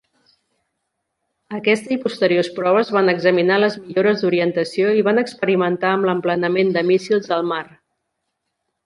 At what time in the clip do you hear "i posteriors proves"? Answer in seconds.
1.95-2.89